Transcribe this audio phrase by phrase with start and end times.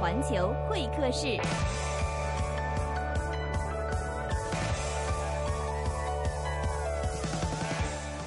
[0.00, 1.38] 环球会客室。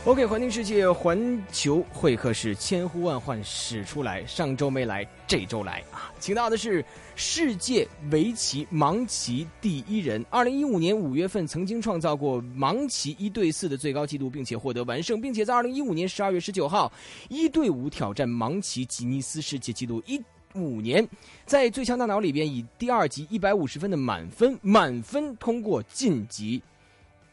[0.05, 6.13] OK，环境世界环球会客室千呼万唤始出来，上周没来，这周来啊！
[6.19, 16.91] 请到的是世界围棋盲棋第一人，二零一五年五月份曾经创造过盲棋一对四的最高纪录，并且获得完胜，并且在二零一五年十二月十九号
[17.29, 20.21] 一对五挑战盲棋吉尼斯世界纪录一
[20.55, 21.07] 五年，
[21.45, 26.61] 在最强大脑里边以第二级一百五十分的满分，满分通过晋级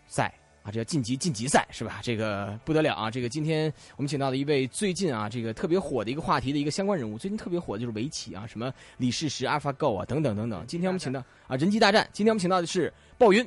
[0.06, 0.32] 赛。
[0.62, 2.00] 啊，这叫晋级晋级赛是吧？
[2.02, 3.10] 这个不得了啊！
[3.10, 10.62] 这个今天我们请到的一位最近啊，这个特别火的一个话题的一个相关人物，最近特别火的就是围棋啊，什么李世石、AlphaGo 啊，等等等等。
[10.66, 12.06] 今天我们请到啊，人机大战。
[12.12, 13.42] 今天我们请到的是鲍云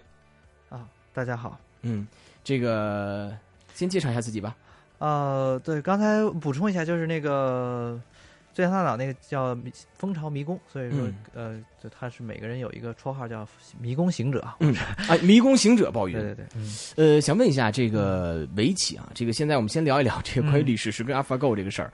[0.70, 1.60] 啊，大家好。
[1.84, 2.08] 嗯，
[2.44, 3.32] 这个
[3.76, 4.58] 先介绍一下自己吧。
[4.98, 8.02] 呃，对，刚才补充一下，就是那个
[8.53, 9.57] 最强大脑那个叫
[9.98, 10.99] 蜂巢迷宫，所以说
[11.34, 11.59] 呃。
[11.84, 13.45] 就他是每个人有一个绰号叫
[13.77, 14.73] 迷宫行者，嗯
[15.10, 16.45] 啊，迷宫行者鲍云， 对对对，
[16.95, 21.91] 呃，想问一下这个围棋啊，这个现在我们先聊一聊这个关于李世石跟 AlphaGo 这个事儿，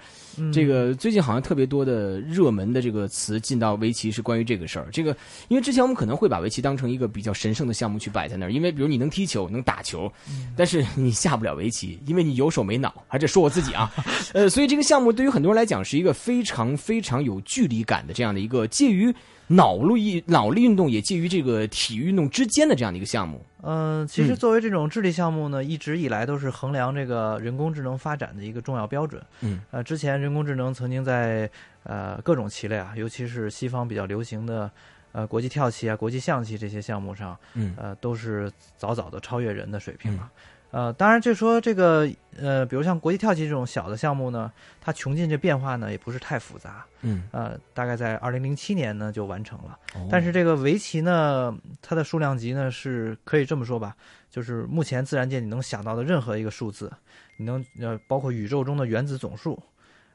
[0.53, 10.11] 这个最近好像特别多的热门的这个词进到围棋是关于这个事儿，这个因为之前我们可能会把围棋当成一个比较神圣的项目去摆在那儿，因为比如你能踢球能打球，
[10.55, 13.91] 但是你下不了围棋，因为你有手没脑，还是说我自己啊，
[14.35, 19.13] 呃，所以这个项目对于很多人来讲是一个非常非常有距离感的这样的一个介于。
[19.51, 23.43] 脑力脑力运动也介于这个体育运动之间的这样的一个项目。
[23.63, 29.19] 嗯，其实作为这种智力项目呢，一直以来都是衡量这个人工智能发展的一个重要标准。
[29.41, 31.49] 嗯，呃，之前人工智能曾经在
[31.81, 34.69] 呃各种棋类啊，尤其是西方比较流行的
[35.13, 40.29] 呃国际跳棋啊、国际象棋这些项目上，嗯，呃，都是早早的超越人的水平了。
[40.71, 49.79] 呃，当然，就说这个，呃，比如像国际跳棋这种小的项目呢，它穷尽这变化呢也不是太复杂，嗯，呃，大概在二零零七年呢就完成了。
[50.11, 53.95] 但是这个围棋呢，它的数量级呢是可以这么说吧，
[54.29, 56.91] 就是目前自然界你能想到的任何一个数字，
[57.35, 59.59] 你能呃包括宇宙中的原子总数，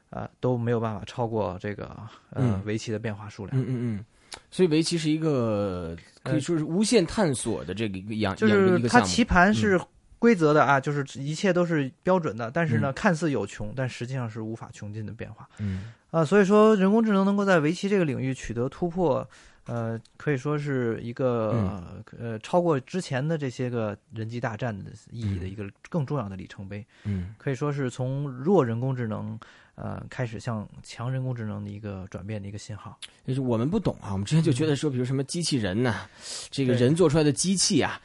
[0.09, 1.97] 啊都没有办法超过这个
[2.29, 3.59] 呃围棋的变化数量。
[3.59, 4.05] 嗯嗯嗯，
[4.49, 9.77] 所以围棋是一个可以说是无限探索的这个一个样，就是它棋盘是。
[10.25, 15.47] 规则的啊，就是一切都是标准的，但是呢，看似有穷，但实际上是无法穷尽的变化。
[15.59, 19.27] 嗯啊，所以说人工智能能够在围棋这个领域取得突破，
[19.67, 26.83] 呃，可以说是一个呃超过之前的这些个人机大战的意义的一个更重要的里程碑。
[27.03, 29.39] 嗯，可以说是从弱人工智能
[29.75, 32.97] 呃开始向强人工智能的一个转变的一个信号。
[33.25, 36.07] 就是我们不懂啊，我们之前就觉得说，比如什么机器人呢，
[36.49, 38.01] 这个人做出来的机器啊。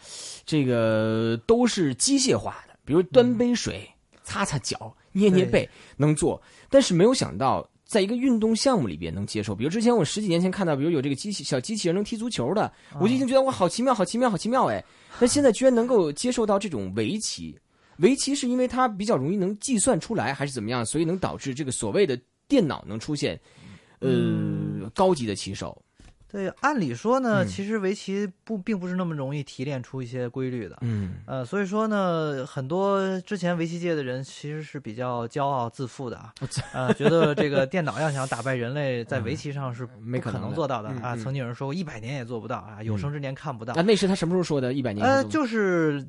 [0.46, 3.88] 这个都是机械化的，比如端杯水、
[4.24, 9.54] 擦擦脚、捏捏背能做，但是没有想到在一个运动项目里边能接受。
[9.54, 14.84] 比如之前我十几年前看到，比如有这个机器小机器人能踢足球的，我就已经觉得哇，好奇妙，好奇妙，好奇妙哎！
[15.20, 17.56] 那现在居然能够接受到这种围棋，
[18.00, 20.84] 围棋是因为它比较容易能计算出来，还是怎么样？
[20.84, 23.40] 所以能导致这个所谓的电脑能出现，
[24.00, 25.80] 呃，高级的棋手。
[26.30, 30.78] 对，按理说呢，其实围棋不并不是那么容易提炼出一些规律的。
[30.82, 36.32] 嗯，呃，所以说呢，很多之前围棋界的人其实是比较骄傲自负的啊，
[36.72, 41.16] 呃，觉得这个电脑要想打败人类，在围棋上是没可能做到的啊。
[41.16, 43.74] 曾经有人说过一百年也做不到啊，有生之年看不到。
[43.74, 44.72] 啊，那是他什么时候说的？
[44.72, 45.04] 一百年？
[45.04, 46.06] 呃，就是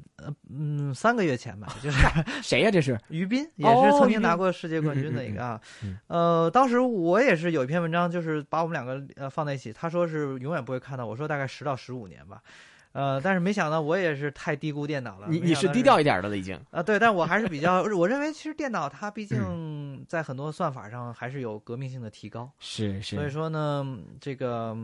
[0.53, 1.97] 嗯三个月前吧，就是
[2.43, 2.69] 谁呀？
[2.69, 5.59] 这是 于斌，也是曾经拿过世界冠军的一个啊。
[6.05, 10.10] 呃，当时我也是有一篇文章，就是把我们两个呃放在一起，他说。
[10.11, 11.05] 是永远不会看到。
[11.05, 12.44] 我说大概十到十五年吧，
[12.91, 15.27] 呃，但是没想到我也是太低估电脑了。
[15.29, 22.51] 你你是低调一点的了已经啊，对，但我还是比较，我认为其实电脑它毕竟在很多算法上还是有革命性的提高。
[22.59, 23.16] 是是。
[23.16, 24.75] 所以说呢，这个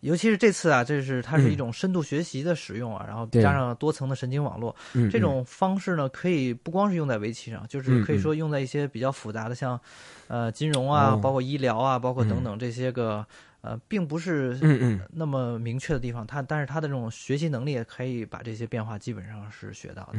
[0.00, 4.74] 尤其是这次啊，这是它是一种深度学习的使用啊，然后加上多层的神经网络，
[5.10, 9.80] 这种方式呢，可以不光是用在围棋上，就是可以说用在一些比较复杂的，像
[10.28, 13.26] 呃金融啊，包括医疗啊，包括等等这些个。
[13.66, 20.18] 呃，并不是嗯嗯那么明确的地方，他但是他的这种学习能力可以把这些变化基本上是学到的。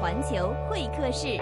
[0.00, 1.40] 环球会客室。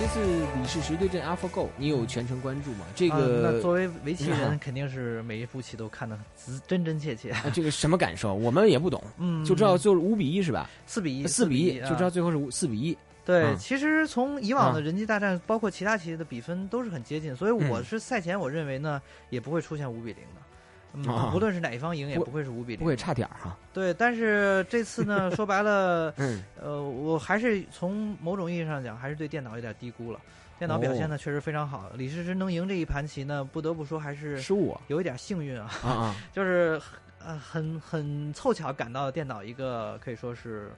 [0.00, 0.18] 这次
[0.56, 2.86] 李世石对阵 AlphaGo，你有全程关注吗？
[2.96, 6.18] 这个那作为围棋人， 肯定是每一步棋都看得
[6.66, 7.34] 真真切切。
[7.52, 8.32] 这个什么感受？
[8.32, 10.70] 我们也不懂，嗯，就知道就是五比一是吧？
[10.86, 12.96] 四比一，四比一，就知道最后是五四比一。
[13.26, 20.40] 对，其实从以往的人机大战，包括其他棋的比分都是很接近，所以我是赛前我认为呢，也不会出现五比零的。
[21.34, 23.56] 无论是哪一方赢，也不会是五比零，不会差点哈。
[23.72, 30.20] 对，但是这次呢， 说白了，嗯，呃，我还是从某种意义上讲，还是对电脑有点低估了。
[30.58, 36.80] 电脑表现呢确实非常好，李世石能赢这一盘棋呢，不得不说还是失误，有一点幸运啊，啊， 就是
[37.24, 40.72] 呃很很凑巧赶到电脑一个可以说是。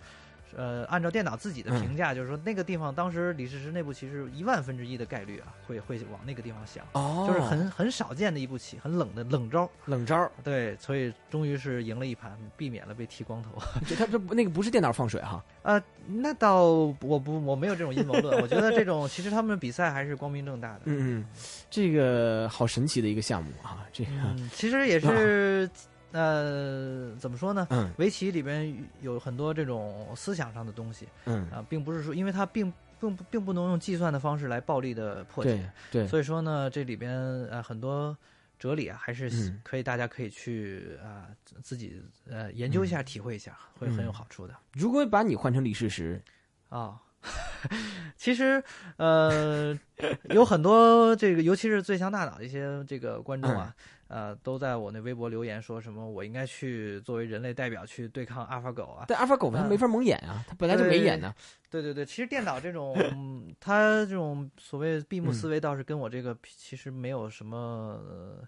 [0.56, 13.50] 呃，按照电脑自己的评价，就是说那个地方当时李世石那步棋是一万分之一的概率啊，会会往那个地方想，哦，就是很很少见的一步棋，很冷的冷招，冷招，对，所以终于是赢了一盘，避免了被剃光头。
[13.96, 15.42] 他这那个不是电脑放水哈？
[15.62, 16.64] 呃，那倒
[17.00, 20.80] 我不我没有这种阴谋论，我觉得这种其实他们比赛还是光明正大的。
[20.84, 21.26] 嗯嗯，
[21.70, 24.10] 这个好神奇的一个项目啊，这个
[24.52, 25.68] 其实也是。
[26.12, 27.66] 呃，怎么说呢？
[27.70, 37.12] 嗯，围棋里边有很多这种思想上的东西，嗯啊，并不是说，因为它并并并不能用计算的方式来暴力的破解，对，所以说呢，这里边
[37.46, 38.16] 呃很多
[38.58, 41.26] 哲理啊，还是可以大家可以去啊
[41.62, 44.54] 自己呃研究一下，体会一下，会很有好处的。
[44.74, 46.22] 如果把你换成李世石
[46.68, 47.00] 啊，
[48.18, 48.62] 其实
[48.98, 49.76] 呃
[50.24, 53.74] 有很多这个，尤其是最强大脑一些这个观众啊。
[54.12, 59.06] 呃，都在我那微博留言说什么我应该去作为人类代表去对抗阿尔法狗啊？
[59.08, 61.34] 但阿尔法狗它没法蒙眼啊，它本来就没眼呢。
[61.70, 62.94] 对对对，其实电脑这种，
[63.58, 67.98] 它这种所谓闭目思维倒是跟我这个其实没有什么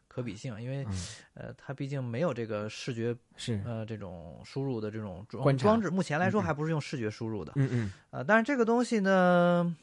[0.07, 0.87] 可比性，因为
[1.33, 7.53] 呃，它毕竟没有这个视觉是呃这种输入的这种装装置，目前来说还不是用视觉输入的。
[7.57, 7.93] 嗯嗯。
[8.11, 9.75] 呃，但是这个东西呢。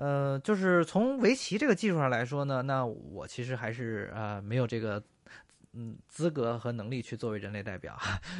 [0.00, 5.02] 呃，就是从围棋这个技术上来说呢，那我其实还是呃没有这个
[5.74, 7.92] 嗯资格和能力去作为人类代表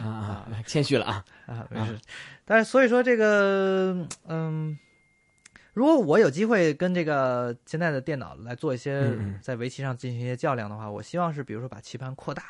[0.03, 1.99] 啊，谦虚了啊啊没事，
[2.47, 3.95] 但是所以说这个
[4.27, 4.79] 嗯，
[5.75, 12.45] 如果我有机会跟这个现在的电脑来做一些在围棋上进行一些较量的话，我希望是比如说把棋盘扩大，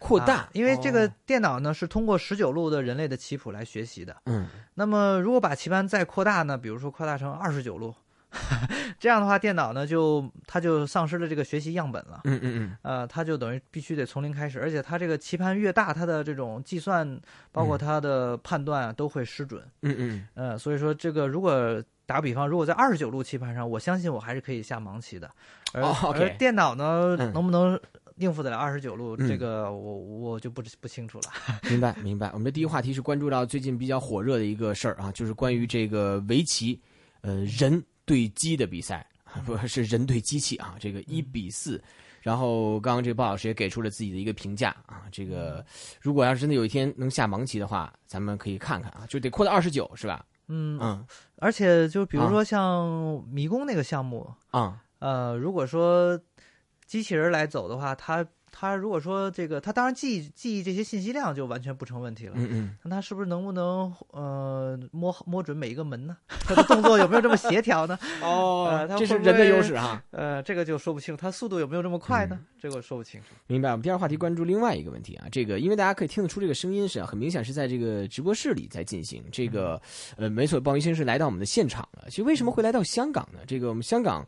[0.00, 7.94] 扩大，因为这个电脑呢是通过十九路的人类的棋谱来学习的，嗯，那么如果把棋盘再扩大呢，比如说扩大成二十九路。
[9.00, 12.20] 这样的话，电脑呢就它就丧失了这个学习样本了。
[12.24, 12.76] 嗯嗯嗯。
[12.82, 17.18] 呃，它就等于必须得从零开始，而且它这个棋盘越大，它的这种计算
[17.52, 19.62] 包括它的判断啊都会失准。
[19.82, 20.28] 嗯嗯。
[20.34, 25.30] 呃，所以说这个如果打个比方，如果在二十九路棋盘上，我相信我还是可以下盲棋的。
[25.72, 27.78] 而而电脑呢，能不能
[28.16, 29.16] 应付得了二十九路？
[29.16, 31.24] 这个我我就不不清楚了。
[31.70, 32.28] 明白明白。
[32.32, 36.80] 我们的第一个话题是关注到最近比较火热的一个事儿啊，就是关于这个围棋，
[37.22, 37.82] 呃，人。
[38.08, 39.06] 对机的比赛，
[39.46, 41.80] 不 是人对机器啊，这个一比四。
[42.20, 45.64] 然后刚刚这个鲍老师也给出了自己的一个评价啊，这个
[46.00, 50.26] 如果要是真的有一天能下盲棋的话，咱们可以看看啊，就得扩到二十九，是吧？
[50.48, 51.06] 嗯嗯。
[51.36, 56.18] 而且就比如说像迷宫那个项目啊，呃，如果说
[56.86, 58.26] 机器人来走的话，它。
[58.50, 62.32] 他如果说这个，他当然记记忆这些信息量就完全不成问题了。
[62.36, 62.76] 嗯嗯。
[62.82, 66.16] 那他是不是能不能呃摸摸准每一个门呢？
[66.46, 67.98] 他的动作有没有这么协调呢？
[68.22, 70.02] 哦，这是人的优势哈。
[70.10, 72.38] 呃，这个就说不清，他速度有没有这么快呢？
[72.60, 73.26] 这个说不清楚。
[73.46, 73.70] 明白。
[73.70, 79.22] 我们第二话题关注另外一个问题啊，这个因为大家可以听得出这个声音是很明显是在这个直播室里在进行。
[79.30, 79.80] 这个
[80.16, 82.04] 呃，没错，鲍明星是来到我们的现场了。
[82.08, 83.40] 其实为什么会来到香港呢？
[83.46, 84.26] 这个我们香港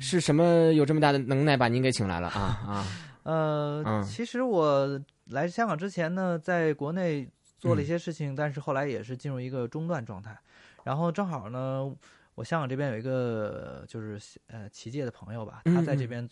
[0.00, 2.86] 是什么有这么大的能耐把您给请来了啊啊？
[3.22, 7.28] 呃，其实我来香港之前呢，在国内
[7.58, 10.38] 做了一些事情，但是后来也是进入一个中断状态。
[10.84, 11.94] 然后正好呢，
[12.34, 16.28] 我香港这边有一个就是呃棋界的朋友吧，他在这边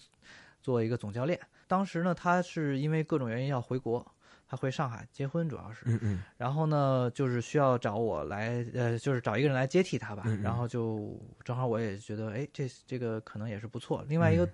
[0.62, 1.38] 做一个总教练。
[1.66, 4.04] 当时呢，他是因为各种原因要回国。
[4.50, 10.24] 他回上海结婚，主要是，嗯嗯，然后呢，就是需要找我来，呃，就是找一个人来接替他吧。
[10.42, 14.02] 然后就正好我也觉得，哎，这这个可能也是不错。
[14.08, 14.48] 另外一个，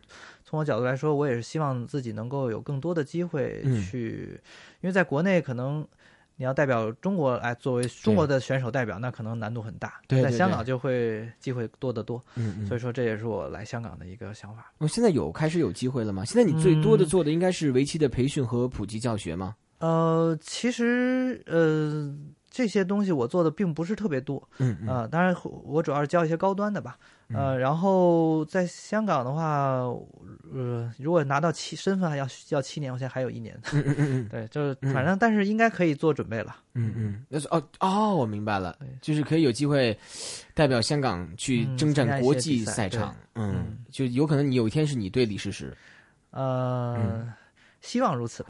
[0.44, 4.40] 从我角度来说，我也是希望自己能够有更多的机会去，
[4.80, 5.86] 因为在国内可能
[6.34, 10.00] 你要代表中国来作为中国的选手代表，那可能难度很大。
[10.08, 12.20] 在香港就会机会多得多。
[12.34, 12.66] 嗯嗯。
[12.66, 14.72] 所以说这也是我来香港的一个想法。
[14.78, 16.24] 我现在有开始有机会了吗？
[16.24, 19.54] 现在你最多的做的应该是围棋的培训和普及教学吗？
[19.78, 22.14] 呃，其实呃，
[22.50, 26.96] 这些东西我做的并不是特别多，嗯啊，当然我主要是教一些高端的吧，
[27.34, 29.82] 呃，然后在香港的话，
[30.52, 39.98] 呃，如果拿到七身份还要要七年，我现在还有一年，嗯嗯嗯，对，就是反正但是应该可以做准备了，嗯嗯，那是哦哦，我明白了，就是可以有机会
[40.54, 45.76] 代表香港去征战国际赛场，嗯，就有可能你有一天是你对李世石，
[46.30, 47.26] 呃，
[47.80, 48.46] 希望如此。